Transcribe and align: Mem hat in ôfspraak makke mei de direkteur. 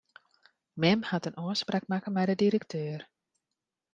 Mem 0.83 1.01
hat 1.11 1.27
in 1.29 1.37
ôfspraak 1.45 1.83
makke 1.91 2.09
mei 2.15 2.27
de 2.29 2.35
direkteur. 2.43 2.99